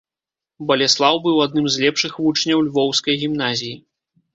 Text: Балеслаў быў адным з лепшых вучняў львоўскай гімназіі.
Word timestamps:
Балеслаў 0.71 1.21
быў 1.27 1.39
адным 1.47 1.69
з 1.75 1.85
лепшых 1.85 2.19
вучняў 2.25 2.67
львоўскай 2.67 3.23
гімназіі. 3.27 3.75